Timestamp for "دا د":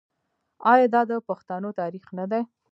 0.93-1.11